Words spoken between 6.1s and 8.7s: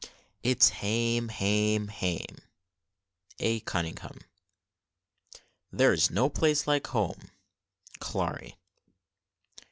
place like home." CLARI.